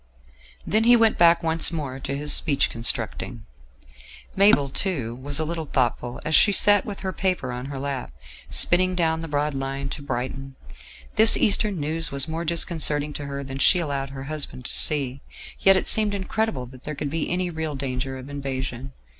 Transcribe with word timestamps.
Then 0.65 0.85
he 0.85 0.95
went 0.95 1.19
back 1.19 1.43
once 1.43 1.71
more 1.71 1.99
to 1.99 2.17
his 2.17 2.33
speech 2.33 2.71
constructing. 2.71 3.45
Mabel, 4.35 4.67
too, 4.67 5.13
was 5.13 5.37
a 5.37 5.45
little 5.45 5.67
thoughtful 5.67 6.19
as 6.25 6.33
she 6.33 6.51
sat 6.51 6.87
with 6.87 7.01
her 7.01 7.13
paper 7.13 7.51
on 7.51 7.65
her 7.67 7.77
lap, 7.77 8.11
spinning 8.49 8.95
down 8.95 9.21
the 9.21 9.27
broad 9.27 9.53
line 9.53 9.89
to 9.89 10.01
Brighton. 10.01 10.55
This 11.17 11.37
Eastern 11.37 11.79
news 11.79 12.11
was 12.11 12.27
more 12.27 12.45
disconcerting 12.45 13.13
to 13.13 13.25
her 13.27 13.43
than 13.43 13.59
she 13.59 13.77
allowed 13.77 14.09
her 14.09 14.23
husband 14.23 14.65
to 14.65 14.73
see; 14.75 15.21
yet 15.59 15.77
it 15.77 15.85
seemed 15.87 16.15
incredible 16.15 16.65
that 16.65 16.83
there 16.83 16.95
could 16.95 17.11
be 17.11 17.29
any 17.29 17.51
real 17.51 17.75
danger 17.75 18.17
of 18.17 18.27
invasion. 18.27 18.93